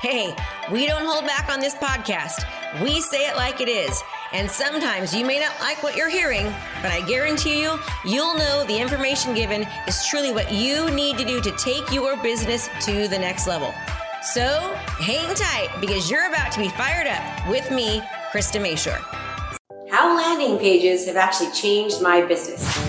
Hey, 0.00 0.32
we 0.70 0.86
don't 0.86 1.04
hold 1.04 1.26
back 1.26 1.48
on 1.48 1.58
this 1.58 1.74
podcast. 1.74 2.44
We 2.80 3.00
say 3.00 3.28
it 3.28 3.34
like 3.34 3.60
it 3.60 3.66
is. 3.68 4.00
And 4.32 4.48
sometimes 4.48 5.12
you 5.12 5.26
may 5.26 5.40
not 5.40 5.58
like 5.58 5.82
what 5.82 5.96
you're 5.96 6.08
hearing, 6.08 6.44
but 6.80 6.92
I 6.92 7.00
guarantee 7.00 7.60
you, 7.60 7.80
you'll 8.04 8.36
know 8.36 8.64
the 8.64 8.78
information 8.78 9.34
given 9.34 9.66
is 9.88 10.06
truly 10.06 10.32
what 10.32 10.52
you 10.52 10.88
need 10.92 11.18
to 11.18 11.24
do 11.24 11.40
to 11.40 11.50
take 11.56 11.90
your 11.90 12.16
business 12.18 12.68
to 12.82 13.08
the 13.08 13.18
next 13.18 13.48
level. 13.48 13.74
So 14.22 14.72
hang 15.00 15.34
tight 15.34 15.70
because 15.80 16.08
you're 16.08 16.28
about 16.28 16.52
to 16.52 16.60
be 16.60 16.68
fired 16.68 17.08
up 17.08 17.48
with 17.48 17.68
me, 17.72 18.00
Krista 18.30 18.60
Mashore. 18.60 19.02
How 19.90 20.16
landing 20.16 20.60
pages 20.60 21.06
have 21.06 21.16
actually 21.16 21.50
changed 21.50 22.00
my 22.00 22.22
business. 22.24 22.87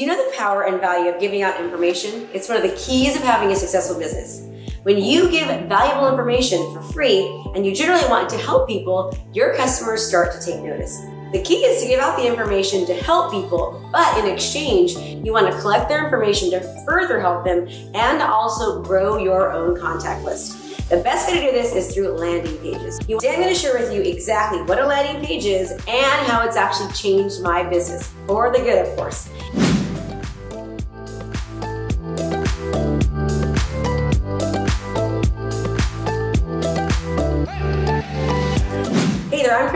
Do 0.00 0.06
you 0.06 0.12
know 0.12 0.30
the 0.30 0.34
power 0.34 0.62
and 0.62 0.80
value 0.80 1.10
of 1.10 1.20
giving 1.20 1.42
out 1.42 1.60
information? 1.60 2.26
It's 2.32 2.48
one 2.48 2.56
of 2.56 2.62
the 2.62 2.74
keys 2.74 3.16
of 3.16 3.22
having 3.22 3.50
a 3.50 3.54
successful 3.54 3.98
business. 3.98 4.48
When 4.82 4.96
you 4.96 5.30
give 5.30 5.48
valuable 5.68 6.08
information 6.08 6.72
for 6.72 6.80
free 6.80 7.26
and 7.54 7.66
you 7.66 7.74
generally 7.74 8.08
want 8.08 8.30
to 8.30 8.38
help 8.38 8.66
people, 8.66 9.14
your 9.34 9.54
customers 9.56 10.08
start 10.08 10.32
to 10.32 10.42
take 10.42 10.64
notice. 10.64 10.96
The 11.32 11.42
key 11.44 11.66
is 11.66 11.82
to 11.82 11.86
give 11.86 12.00
out 12.00 12.16
the 12.16 12.26
information 12.26 12.86
to 12.86 12.94
help 12.94 13.30
people, 13.30 13.86
but 13.92 14.16
in 14.16 14.32
exchange, 14.32 14.96
you 14.96 15.34
want 15.34 15.52
to 15.52 15.60
collect 15.60 15.90
their 15.90 16.02
information 16.02 16.50
to 16.52 16.84
further 16.86 17.20
help 17.20 17.44
them 17.44 17.68
and 17.94 18.22
also 18.22 18.82
grow 18.82 19.18
your 19.18 19.52
own 19.52 19.78
contact 19.78 20.24
list. 20.24 20.88
The 20.88 20.96
best 20.96 21.28
way 21.28 21.40
to 21.40 21.46
do 21.46 21.52
this 21.52 21.74
is 21.74 21.94
through 21.94 22.08
landing 22.12 22.56
pages. 22.56 22.98
Today 23.00 23.34
I'm 23.34 23.40
going 23.42 23.48
to 23.48 23.54
share 23.54 23.78
with 23.78 23.92
you 23.92 24.00
exactly 24.00 24.62
what 24.62 24.80
a 24.80 24.86
landing 24.86 25.22
page 25.22 25.44
is 25.44 25.72
and 25.72 26.26
how 26.26 26.42
it's 26.46 26.56
actually 26.56 26.90
changed 26.94 27.42
my 27.42 27.62
business, 27.62 28.10
for 28.26 28.50
the 28.50 28.60
good 28.60 28.86
of 28.86 28.96
course. 28.96 29.28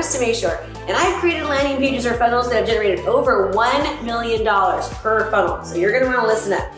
I'm 0.05 0.11
Krista 0.11 0.23
Mashore, 0.23 0.63
and 0.87 0.91
I've 0.91 1.19
created 1.19 1.45
landing 1.45 1.79
pages 1.79 2.05
or 2.05 2.13
funnels 2.19 2.51
that 2.51 2.57
have 2.57 2.67
generated 2.67 3.07
over 3.07 3.51
$1 3.55 4.05
million 4.05 4.45
per 4.45 5.31
funnel. 5.31 5.65
So 5.65 5.77
you're 5.77 5.99
gonna 5.99 6.15
wanna 6.15 6.29
listen 6.29 6.53
up. 6.53 6.71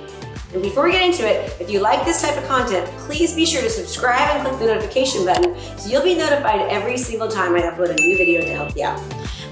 And 0.54 0.62
before 0.62 0.84
we 0.84 0.92
get 0.92 1.02
into 1.02 1.26
it, 1.26 1.60
if 1.60 1.68
you 1.68 1.80
like 1.80 2.04
this 2.04 2.22
type 2.22 2.40
of 2.40 2.46
content, 2.46 2.86
please 2.98 3.34
be 3.34 3.44
sure 3.44 3.62
to 3.62 3.68
subscribe 3.68 4.36
and 4.36 4.46
click 4.46 4.60
the 4.60 4.66
notification 4.66 5.24
button 5.24 5.58
so 5.76 5.90
you'll 5.90 6.04
be 6.04 6.14
notified 6.14 6.60
every 6.70 6.96
single 6.96 7.26
time 7.26 7.56
I 7.56 7.62
upload 7.62 7.90
a 7.90 7.94
new 7.94 8.16
video 8.16 8.42
to 8.42 8.54
help 8.54 8.76
you 8.76 8.84
out. 8.84 9.02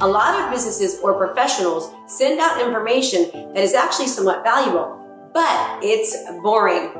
A 0.00 0.06
lot 0.06 0.44
of 0.44 0.52
businesses 0.52 1.00
or 1.00 1.14
professionals 1.14 1.90
send 2.06 2.38
out 2.38 2.62
information 2.62 3.52
that 3.54 3.64
is 3.64 3.74
actually 3.74 4.06
somewhat 4.06 4.44
valuable, 4.44 5.30
but 5.34 5.80
it's 5.82 6.16
boring. 6.44 6.90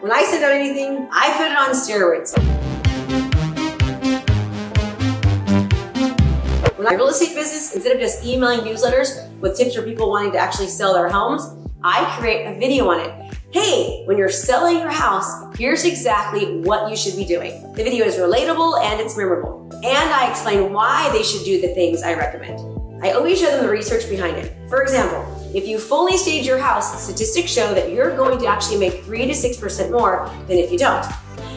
When 0.00 0.10
I 0.10 0.24
send 0.24 0.42
out 0.42 0.52
anything, 0.52 1.06
I 1.12 1.34
put 1.36 1.50
it 1.50 1.58
on 1.58 1.74
steroids. 1.74 2.59
My 6.82 6.94
real 6.94 7.08
estate 7.08 7.34
business, 7.34 7.74
instead 7.74 7.94
of 7.94 8.00
just 8.00 8.24
emailing 8.24 8.60
newsletters 8.60 9.28
with 9.40 9.56
tips 9.56 9.74
for 9.74 9.82
people 9.82 10.08
wanting 10.08 10.32
to 10.32 10.38
actually 10.38 10.68
sell 10.68 10.94
their 10.94 11.08
homes, 11.08 11.42
I 11.82 12.16
create 12.18 12.46
a 12.46 12.58
video 12.58 12.88
on 12.88 13.00
it. 13.00 13.36
Hey, 13.50 14.02
when 14.06 14.16
you're 14.16 14.30
selling 14.30 14.78
your 14.78 14.90
house, 14.90 15.56
here's 15.56 15.84
exactly 15.84 16.60
what 16.60 16.90
you 16.90 16.96
should 16.96 17.16
be 17.16 17.24
doing. 17.24 17.60
The 17.74 17.82
video 17.82 18.06
is 18.06 18.16
relatable 18.16 18.82
and 18.82 19.00
it's 19.00 19.16
memorable. 19.16 19.68
And 19.72 20.10
I 20.10 20.30
explain 20.30 20.72
why 20.72 21.10
they 21.12 21.22
should 21.22 21.44
do 21.44 21.60
the 21.60 21.68
things 21.74 22.02
I 22.02 22.14
recommend. 22.14 22.60
I 23.04 23.12
always 23.12 23.40
show 23.40 23.50
them 23.50 23.64
the 23.64 23.70
research 23.70 24.08
behind 24.08 24.36
it. 24.36 24.54
For 24.68 24.82
example, 24.82 25.24
if 25.54 25.66
you 25.66 25.78
fully 25.78 26.16
stage 26.16 26.46
your 26.46 26.58
house, 26.58 27.02
statistics 27.04 27.50
show 27.50 27.74
that 27.74 27.90
you're 27.90 28.16
going 28.16 28.38
to 28.38 28.46
actually 28.46 28.78
make 28.78 29.04
3 29.04 29.26
to 29.26 29.32
6% 29.32 29.90
more 29.90 30.30
than 30.46 30.58
if 30.58 30.70
you 30.70 30.78
don't. 30.78 31.04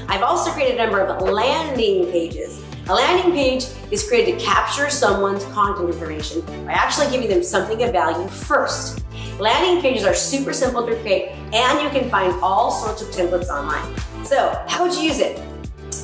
I've 0.08 0.24
also 0.24 0.52
created 0.52 0.76
a 0.76 0.84
number 0.84 1.00
of 1.00 1.22
landing 1.22 2.12
pages 2.12 2.64
a 2.88 2.94
landing 2.94 3.32
page 3.32 3.66
is 3.92 4.06
created 4.06 4.38
to 4.38 4.46
capture 4.46 4.90
someone's 4.90 5.46
content 5.46 5.90
information 5.90 6.42
by 6.66 6.74
actually 6.74 7.10
giving 7.12 7.30
them 7.30 7.42
something 7.42 7.82
of 7.82 7.94
value 7.94 8.28
first. 8.28 9.06
Landing 9.40 9.82
pages 9.82 10.04
are 10.06 10.14
super 10.14 10.52
simple 10.52 10.86
to 10.86 10.96
create 10.98 11.32
and 11.54 11.82
you 11.82 11.90
can 11.98 12.10
find 12.10 12.34
all 12.44 12.72
sorts 12.72 13.02
of 13.02 13.08
templates 13.10 13.48
online. 13.48 13.96
So, 14.26 14.62
how 14.68 14.86
would 14.86 14.94
you 14.96 15.04
use 15.04 15.20
it? 15.20 15.40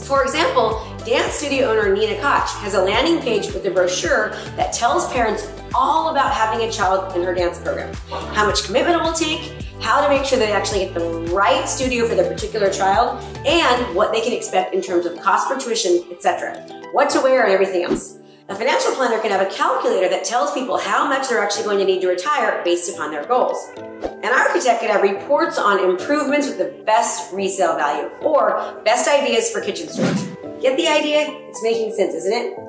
For 0.06 0.24
example, 0.24 0.82
dance 1.06 1.34
studio 1.34 1.70
owner 1.70 1.94
Nina 1.94 2.16
Koch 2.16 2.50
has 2.62 2.76
a 2.76 2.82
landing 2.82 3.22
page 3.22 3.48
with 3.54 3.66
a 3.66 3.72
brochure 3.72 4.30
that 4.56 4.72
tells 4.72 5.12
parents 5.12 5.52
all 5.76 6.10
about 6.10 6.34
having 6.34 6.66
a 6.68 6.72
child 6.72 7.16
in 7.16 7.24
her 7.24 7.34
dance 7.34 7.60
program, 7.60 7.94
how 8.34 8.46
much 8.46 8.64
commitment 8.64 8.96
it 8.96 9.04
will 9.04 9.14
take, 9.14 9.69
how 9.82 10.02
to 10.02 10.10
make 10.10 10.26
sure 10.26 10.38
they 10.38 10.52
actually 10.52 10.86
get 10.86 10.94
the 10.94 11.06
right 11.34 11.68
studio 11.68 12.08
for 12.08 12.16
their 12.16 12.30
particular 12.30 12.72
child, 12.72 13.24
and 13.46 13.96
what 13.96 14.12
they 14.12 14.22
can 14.22 14.34
expect 14.34 14.74
in 14.74 14.82
terms 14.82 15.06
of 15.06 15.20
cost 15.22 15.48
for 15.48 15.60
tuition, 15.60 16.04
etc., 16.12 16.58
what 16.92 17.10
to 17.10 17.22
wear, 17.22 17.44
and 17.44 17.52
everything 17.52 17.84
else. 17.84 18.20
A 18.50 18.56
financial 18.56 18.92
planner 18.94 19.20
can 19.20 19.30
have 19.30 19.42
a 19.46 19.50
calculator 19.52 20.10
that 20.10 20.26
tells 20.26 20.52
people 20.54 20.76
how 20.76 21.08
much 21.08 21.30
they're 21.30 21.38
actually 21.38 21.66
going 21.66 21.78
to 21.78 21.86
need 21.86 22.02
to 22.02 22.08
retire 22.08 22.64
based 22.64 22.92
upon 22.92 23.12
their 23.12 23.24
goals. 23.26 23.70
An 23.78 24.34
architect 24.34 24.82
can 24.82 24.90
have 24.90 25.04
reports 25.04 25.60
on 25.60 25.88
improvements 25.88 26.48
with 26.48 26.58
the 26.58 26.84
best 26.84 27.32
resale 27.32 27.76
value 27.76 28.10
or 28.24 28.82
best 28.84 29.08
ideas 29.08 29.52
for 29.52 29.62
kitchen 29.62 29.88
storage. 29.88 30.18
Get 30.62 30.78
the 30.78 30.88
idea? 30.88 31.28
It's 31.30 31.62
making 31.62 31.94
sense, 31.94 32.16
isn't 32.16 32.34
it? 32.34 32.69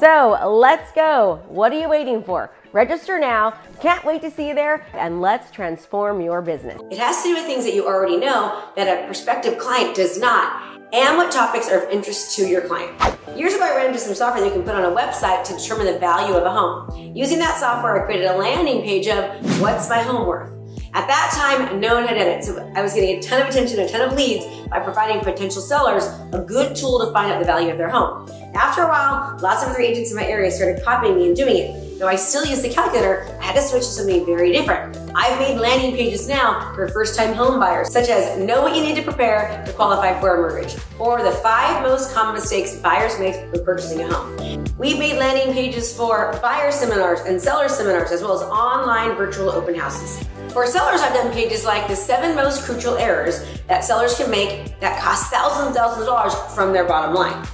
So 0.00 0.38
let's 0.48 0.90
go. 0.92 1.42
What 1.48 1.72
are 1.72 1.78
you 1.78 1.86
waiting 1.86 2.24
for? 2.24 2.50
Register 2.72 3.18
now. 3.18 3.52
Can't 3.80 4.02
wait 4.02 4.22
to 4.22 4.30
see 4.30 4.48
you 4.48 4.54
there, 4.54 4.86
and 4.94 5.20
let's 5.20 5.50
transform 5.50 6.22
your 6.22 6.40
business. 6.40 6.80
It 6.90 6.96
has 6.96 7.22
to 7.22 7.28
do 7.28 7.34
with 7.34 7.44
things 7.44 7.64
that 7.64 7.74
you 7.74 7.86
already 7.86 8.16
know 8.16 8.64
that 8.76 8.86
a 8.88 9.04
prospective 9.04 9.58
client 9.58 9.94
does 9.94 10.18
not, 10.18 10.80
and 10.94 11.18
what 11.18 11.30
topics 11.30 11.68
are 11.68 11.84
of 11.84 11.90
interest 11.90 12.34
to 12.36 12.46
your 12.46 12.62
client. 12.62 12.98
Years 13.36 13.52
ago, 13.52 13.64
I 13.64 13.76
ran 13.76 13.88
into 13.88 13.98
some 13.98 14.14
software 14.14 14.42
that 14.42 14.48
you 14.48 14.54
can 14.54 14.62
put 14.62 14.74
on 14.74 14.90
a 14.90 14.96
website 14.96 15.44
to 15.44 15.52
determine 15.52 15.86
the 15.86 15.98
value 15.98 16.34
of 16.34 16.44
a 16.44 16.50
home. 16.50 17.14
Using 17.14 17.38
that 17.40 17.58
software, 17.58 18.02
I 18.02 18.06
created 18.06 18.28
a 18.28 18.36
landing 18.38 18.80
page 18.82 19.06
of 19.06 19.60
what's 19.60 19.90
my 19.90 20.00
home 20.00 20.26
worth. 20.26 20.50
At 20.92 21.06
that 21.06 21.30
time, 21.32 21.78
no 21.78 21.94
one 21.94 22.06
had 22.08 22.14
done 22.18 22.26
it, 22.26 22.42
so 22.42 22.72
I 22.74 22.82
was 22.82 22.94
getting 22.94 23.18
a 23.18 23.22
ton 23.22 23.40
of 23.40 23.48
attention, 23.48 23.78
a 23.78 23.88
ton 23.88 24.00
of 24.00 24.12
leads 24.14 24.44
by 24.68 24.80
providing 24.80 25.20
potential 25.20 25.62
sellers 25.62 26.04
a 26.32 26.40
good 26.40 26.74
tool 26.74 26.98
to 27.06 27.12
find 27.12 27.30
out 27.30 27.38
the 27.38 27.44
value 27.44 27.70
of 27.70 27.78
their 27.78 27.88
home. 27.88 28.28
After 28.54 28.82
a 28.82 28.88
while, 28.88 29.38
lots 29.40 29.62
of 29.62 29.70
other 29.70 29.80
agents 29.80 30.10
in 30.10 30.16
my 30.16 30.26
area 30.26 30.50
started 30.50 30.84
copying 30.84 31.16
me 31.16 31.28
and 31.28 31.36
doing 31.36 31.56
it. 31.56 31.98
Though 32.00 32.08
I 32.08 32.16
still 32.16 32.44
use 32.44 32.62
the 32.62 32.70
calculator, 32.70 33.28
I 33.40 33.44
had 33.44 33.54
to 33.54 33.62
switch 33.62 33.82
to 33.82 33.88
something 33.88 34.26
very 34.26 34.50
different. 34.50 34.96
I've 35.14 35.38
made 35.38 35.58
landing 35.58 35.94
pages 35.94 36.26
now 36.26 36.72
for 36.74 36.88
first-time 36.88 37.34
home 37.34 37.60
buyers, 37.60 37.92
such 37.92 38.08
as 38.08 38.38
know 38.38 38.60
what 38.62 38.74
you 38.74 38.82
need 38.82 38.96
to 38.96 39.02
prepare 39.02 39.62
to 39.66 39.72
qualify 39.74 40.18
for 40.18 40.34
a 40.34 40.38
mortgage, 40.38 40.76
or 40.98 41.22
the 41.22 41.30
five 41.30 41.82
most 41.82 42.12
common 42.14 42.34
mistakes 42.34 42.74
buyers 42.76 43.16
make 43.20 43.36
when 43.52 43.64
purchasing 43.64 44.00
a 44.00 44.12
home. 44.12 44.64
We've 44.76 44.98
made 44.98 45.18
landing 45.18 45.54
pages 45.54 45.94
for 45.96 46.36
buyer 46.42 46.72
seminars 46.72 47.20
and 47.20 47.40
seller 47.40 47.68
seminars, 47.68 48.10
as 48.10 48.22
well 48.22 48.32
as 48.32 48.42
online 48.42 49.14
virtual 49.14 49.50
open 49.50 49.74
houses. 49.76 50.26
For 50.52 50.66
sellers, 50.66 51.00
I've 51.00 51.14
done 51.14 51.32
pages 51.32 51.64
like 51.64 51.86
the 51.86 51.94
seven 51.94 52.34
most 52.34 52.64
crucial 52.64 52.96
errors 52.96 53.46
that 53.68 53.84
sellers 53.84 54.16
can 54.16 54.28
make 54.32 54.80
that 54.80 55.00
cost 55.00 55.30
thousands 55.30 55.68
and 55.68 55.76
thousands 55.76 56.02
of 56.02 56.06
dollars 56.08 56.34
from 56.56 56.72
their 56.72 56.84
bottom 56.84 57.14
line. 57.14 57.46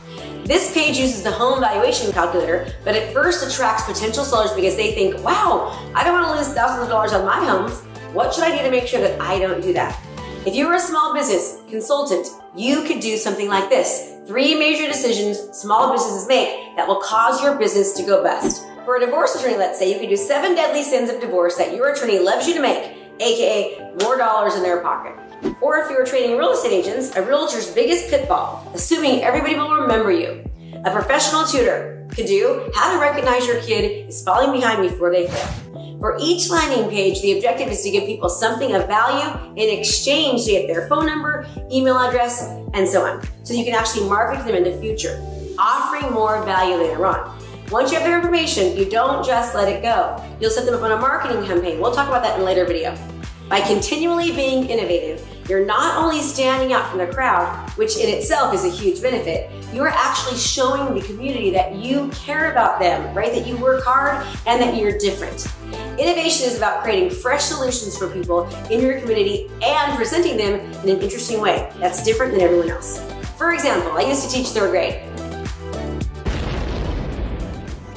This 0.47 0.73
page 0.73 0.97
uses 0.97 1.23
the 1.23 1.31
home 1.31 1.61
valuation 1.61 2.11
calculator, 2.11 2.73
but 2.85 2.97
it 2.97 3.13
first 3.13 3.47
attracts 3.47 3.85
potential 3.85 4.25
sellers 4.25 4.53
because 4.53 4.77
they 4.77 4.93
think, 4.93 5.23
wow, 5.23 5.79
I 5.95 6.05
don't 6.05 6.15
want 6.15 6.27
to 6.33 6.43
lose 6.43 6.55
thousands 6.55 6.85
of 6.85 6.89
dollars 6.89 7.13
on 7.13 7.27
my 7.27 7.45
homes. 7.45 7.81
What 8.15 8.33
should 8.33 8.45
I 8.45 8.57
do 8.57 8.63
to 8.63 8.71
make 8.71 8.87
sure 8.87 9.03
that 9.03 9.21
I 9.21 9.39
don't 9.39 9.61
do 9.61 9.75
that? 9.75 10.01
If 10.47 10.55
you 10.55 10.67
were 10.67 10.75
a 10.75 10.81
small 10.81 11.13
business 11.13 11.59
consultant, 11.69 12.29
you 12.57 12.83
could 12.85 13.01
do 13.01 13.19
something 13.19 13.49
like 13.49 13.69
this. 13.69 14.15
Three 14.27 14.55
major 14.55 14.87
decisions 14.87 15.39
small 15.53 15.93
businesses 15.93 16.27
make 16.27 16.77
that 16.77 16.89
will 16.89 17.01
cause 17.03 17.43
your 17.43 17.57
business 17.57 17.93
to 17.93 18.03
go 18.05 18.23
bust. 18.23 18.65
For 18.87 18.95
a 18.95 19.01
divorce 19.01 19.35
attorney, 19.35 19.57
let's 19.57 19.81
say, 19.81 19.93
you 19.93 19.99
could 19.99 20.11
do 20.11 20.17
seven 20.17 20.55
deadly 20.55 20.85
sins 20.85 21.11
of 21.11 21.21
divorce 21.21 21.57
that 21.57 21.75
your 21.75 21.93
attorney 21.93 22.21
loves 22.21 22.47
you 22.47 22.55
to 22.55 22.61
make 22.61 22.97
aka 23.19 23.91
more 24.01 24.17
dollars 24.17 24.55
in 24.55 24.63
their 24.63 24.81
pocket. 24.81 25.13
Or 25.61 25.79
if 25.79 25.91
you 25.91 25.97
were 25.97 26.07
training 26.07 26.39
real 26.39 26.53
estate 26.53 26.71
agents, 26.71 27.17
a 27.17 27.23
realtor's 27.23 27.69
biggest 27.73 28.09
pitfall, 28.09 28.71
assuming 28.75 29.25
everybody 29.25 29.57
will 29.57 29.75
remember 29.75 30.13
you. 30.13 30.49
A 30.85 30.93
professional 30.93 31.45
tutor 31.45 32.07
could 32.15 32.27
do 32.27 32.71
how 32.77 32.93
to 32.93 33.01
recognize 33.01 33.45
your 33.45 33.61
kid 33.63 34.09
is 34.09 34.23
falling 34.23 34.53
behind 34.53 34.89
before 34.89 35.11
they 35.11 35.27
fail. 35.27 35.99
For 35.99 36.17
each 36.21 36.49
landing 36.49 36.89
page, 36.89 37.21
the 37.23 37.33
objective 37.33 37.67
is 37.67 37.83
to 37.83 37.91
give 37.91 38.05
people 38.05 38.29
something 38.29 38.73
of 38.77 38.87
value 38.87 39.53
in 39.57 39.77
exchange 39.77 40.45
to 40.45 40.53
get 40.53 40.69
their 40.69 40.89
phone 40.89 41.07
number, 41.07 41.45
email 41.73 41.99
address, 41.99 42.45
and 42.73 42.87
so 42.87 43.05
on. 43.05 43.27
So 43.43 43.53
you 43.53 43.65
can 43.65 43.75
actually 43.75 44.09
market 44.09 44.39
to 44.39 44.45
them 44.45 44.55
in 44.55 44.63
the 44.63 44.81
future, 44.81 45.21
offering 45.59 46.13
more 46.13 46.45
value 46.45 46.77
later 46.77 47.05
on. 47.05 47.36
Once 47.73 47.91
you 47.91 47.99
have 47.99 48.07
their 48.07 48.17
information, 48.17 48.77
you 48.77 48.89
don't 48.89 49.27
just 49.27 49.53
let 49.53 49.69
it 49.69 49.83
go. 49.83 50.17
You'll 50.41 50.53
set 50.53 50.67
them 50.67 50.75
up 50.75 50.83
on 50.83 50.93
a 50.93 50.97
marketing 50.97 51.45
campaign. 51.45 51.81
We'll 51.81 51.93
talk 51.93 52.07
about 52.07 52.23
that 52.23 52.37
in 52.37 52.43
a 52.43 52.45
later 52.45 52.65
video. 52.65 52.97
By 53.49 53.61
continually 53.61 54.31
being 54.31 54.71
innovative, 54.71 55.27
you're 55.49 55.65
not 55.65 56.01
only 56.01 56.21
standing 56.21 56.73
out 56.73 56.89
from 56.89 56.99
the 56.99 57.09
crowd, 57.09 57.71
which 57.71 57.97
in 57.97 58.09
itself 58.09 58.55
is 58.55 58.65
a 58.65 58.71
huge 58.71 59.03
benefit, 59.03 59.51
you're 59.75 59.89
actually 59.89 60.37
showing 60.37 60.95
the 60.95 61.05
community 61.07 61.51
that 61.51 61.75
you 61.75 62.09
care 62.11 62.53
about 62.53 62.79
them, 62.79 63.13
right? 63.17 63.33
That 63.33 63.49
you 63.49 63.57
work 63.57 63.85
hard 63.85 64.25
and 64.47 64.63
that 64.63 64.77
you're 64.77 64.97
different. 64.99 65.47
Innovation 65.99 66.47
is 66.47 66.57
about 66.57 66.85
creating 66.85 67.11
fresh 67.11 67.43
solutions 67.43 67.99
for 67.99 68.09
people 68.09 68.47
in 68.71 68.81
your 68.81 69.01
community 69.01 69.51
and 69.61 69.97
presenting 69.97 70.37
them 70.37 70.61
in 70.85 70.89
an 70.89 71.03
interesting 71.03 71.41
way 71.41 71.73
that's 71.81 72.05
different 72.05 72.33
than 72.33 72.43
everyone 72.43 72.71
else. 72.71 73.01
For 73.37 73.53
example, 73.53 73.93
I 73.93 74.03
used 74.03 74.29
to 74.29 74.33
teach 74.33 74.49
third 74.49 74.71
grade. 74.71 75.03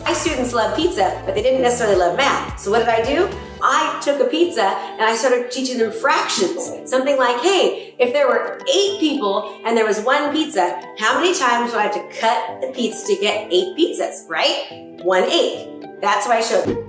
My 0.10 0.16
students 0.16 0.54
love 0.54 0.76
pizza, 0.76 1.22
but 1.24 1.36
they 1.36 1.44
didn't 1.44 1.62
necessarily 1.62 1.96
love 1.96 2.18
math. 2.18 2.60
So 2.60 2.72
what 2.72 2.80
did 2.80 2.88
I 2.90 3.04
do? 3.04 3.30
I 3.62 4.02
took 4.04 4.20
a 4.20 4.26
pizza 4.26 4.64
and 4.64 5.04
I 5.04 5.16
started 5.16 5.52
teaching 5.52 5.78
them 5.78 5.92
fractions. 5.92 6.90
Something 6.90 7.16
like, 7.16 7.40
hey, 7.44 7.94
if 8.00 8.12
there 8.12 8.28
were 8.28 8.60
eight 8.74 9.00
people 9.00 9.62
and 9.64 9.78
there 9.78 9.86
was 9.86 10.02
one 10.02 10.32
pizza, 10.32 10.82
how 10.98 11.22
many 11.22 11.38
times 11.38 11.74
would 11.74 11.80
I 11.80 11.84
have 11.84 11.94
to 11.94 12.20
cut 12.20 12.60
the 12.60 12.72
pizza 12.74 13.06
to 13.06 13.22
get 13.22 13.54
eight 13.54 13.78
pizzas, 13.78 14.28
right? 14.28 14.98
One 15.04 15.26
eighth. 15.26 15.86
That's 16.02 16.26
what 16.26 16.38
I 16.38 16.42
showed 16.42 16.66
them. 16.66 16.86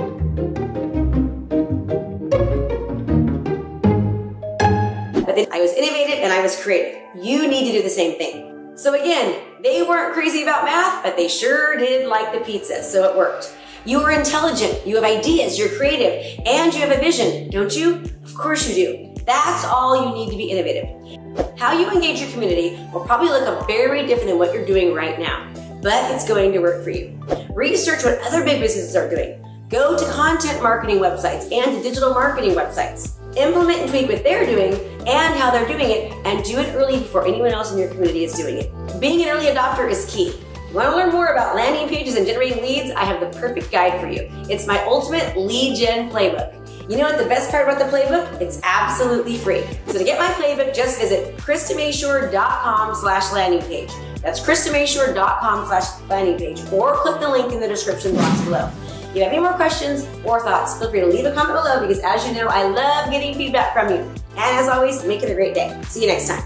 But 5.27 5.37
then 5.37 5.47
I 5.53 5.61
was 5.61 5.75
innovative 5.75 6.21
and 6.21 6.33
I 6.33 6.41
was 6.41 6.59
creative. 6.59 7.03
You 7.23 7.47
need 7.49 7.71
to 7.71 7.77
do 7.77 7.83
the 7.83 7.91
same 7.91 8.17
thing. 8.17 8.77
So 8.77 8.99
again, 8.99 9.50
they 9.63 9.83
weren't 9.83 10.15
crazy 10.15 10.43
about 10.43 10.65
math, 10.65 11.03
but 11.03 11.17
they 11.17 11.29
sure 11.29 11.77
did 11.77 12.09
like 12.09 12.33
the 12.33 12.41
pizza, 12.41 12.83
so 12.83 13.05
it 13.11 13.17
worked. 13.17 13.55
You 13.85 14.01
are 14.01 14.11
intelligent, 14.11 14.87
you 14.87 14.95
have 14.97 15.05
ideas, 15.05 15.59
you're 15.59 15.71
creative, 15.77 16.45
and 16.47 16.73
you 16.73 16.81
have 16.81 16.91
a 16.91 17.01
vision, 17.01 17.51
don't 17.51 17.75
you? 17.75 18.03
Of 18.25 18.35
course 18.35 18.69
you 18.69 18.75
do. 18.75 19.15
That's 19.25 19.65
all 19.65 20.07
you 20.07 20.15
need 20.15 20.31
to 20.31 20.37
be 20.37 20.51
innovative. 20.51 21.59
How 21.59 21.79
you 21.79 21.91
engage 21.91 22.21
your 22.21 22.31
community 22.31 22.79
will 22.93 23.05
probably 23.05 23.29
look 23.29 23.67
very 23.67 24.07
different 24.07 24.31
than 24.31 24.39
what 24.39 24.53
you're 24.53 24.67
doing 24.67 24.95
right 24.95 25.19
now, 25.19 25.51
but 25.83 26.11
it's 26.11 26.27
going 26.27 26.53
to 26.53 26.59
work 26.59 26.83
for 26.83 26.91
you. 26.91 27.19
Research 27.55 28.05
what 28.05 28.19
other 28.23 28.45
big 28.45 28.61
businesses 28.61 28.97
are 28.97 29.09
doing. 29.09 29.45
Go 29.69 29.97
to 29.97 30.05
content 30.13 30.63
marketing 30.63 30.99
websites 30.99 31.53
and 31.53 31.83
digital 31.83 32.11
marketing 32.11 32.55
websites. 32.55 33.20
Implement 33.37 33.81
and 33.81 33.91
tweak 33.91 34.09
what 34.09 34.23
they're 34.25 34.47
doing 34.47 34.75
and 35.07 35.35
how 35.39 35.51
they're 35.51 35.67
doing 35.67 35.91
it, 35.91 36.13
and 36.27 36.45
do 36.45 36.59
it 36.59 36.75
early 36.75 36.99
before 36.99 37.27
anyone 37.27 37.53
else 37.53 37.73
in 37.73 37.79
your 37.79 37.89
community 37.89 38.25
is 38.25 38.35
doing 38.35 38.59
it. 38.59 39.01
Being 39.01 39.23
an 39.23 39.29
early 39.29 39.47
adopter 39.47 39.91
is 39.91 40.13
key. 40.13 40.35
You 40.69 40.77
want 40.77 40.91
to 40.91 40.97
learn 40.97 41.11
more 41.11 41.27
about 41.27 41.57
landing 41.57 41.89
pages 41.89 42.17
and 42.17 42.27
generating 42.27 42.63
leads? 42.63 42.91
I 42.93 43.05
have 43.05 43.21
the 43.21 43.39
perfect 43.39 43.73
guide 43.73 44.01
for 44.01 44.09
you. 44.09 44.29
It's 44.49 44.67
my 44.67 44.83
ultimate 44.85 45.37
lead 45.37 45.77
gen 45.77 46.11
playbook. 46.11 46.57
You 46.91 46.97
know 46.97 47.05
what 47.05 47.19
the 47.19 47.29
best 47.29 47.51
part 47.51 47.69
about 47.69 47.79
the 47.79 47.97
playbook? 47.97 48.41
It's 48.41 48.61
absolutely 48.63 49.37
free. 49.37 49.65
So 49.87 49.99
to 49.99 50.05
get 50.05 50.19
my 50.19 50.29
playbook, 50.35 50.75
just 50.75 51.01
visit 51.01 51.37
KristaMashore.com 51.37 52.95
slash 52.95 53.33
landing 53.33 53.63
page. 53.63 53.91
That's 54.23 54.41
KristaMashore.com 54.41 55.67
slash 55.67 56.01
landing 56.09 56.37
page 56.37 56.61
or 56.73 56.97
click 56.97 57.21
the 57.21 57.29
link 57.29 57.53
in 57.53 57.61
the 57.61 57.69
description 57.69 58.15
box 58.15 58.41
below. 58.43 58.71
If 59.11 59.17
you 59.17 59.23
have 59.25 59.33
any 59.33 59.43
more 59.43 59.55
questions 59.55 60.07
or 60.25 60.39
thoughts, 60.41 60.79
feel 60.79 60.89
free 60.89 61.01
to 61.01 61.07
leave 61.07 61.25
a 61.25 61.33
comment 61.33 61.57
below 61.57 61.81
because 61.81 61.99
as 61.99 62.25
you 62.29 62.33
know, 62.33 62.47
I 62.47 62.63
love 62.63 63.11
getting 63.11 63.35
feedback 63.35 63.73
from 63.73 63.91
you. 63.91 63.97
And 63.97 64.57
as 64.57 64.69
always, 64.69 65.05
make 65.05 65.25
it 65.25 65.31
a 65.31 65.35
great 65.35 65.53
day. 65.53 65.77
See 65.89 66.03
you 66.03 66.07
next 66.07 66.29
time. 66.29 66.45